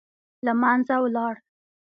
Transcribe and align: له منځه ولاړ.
له 0.45 0.51
منځه 0.61 0.95
ولاړ. 1.03 1.33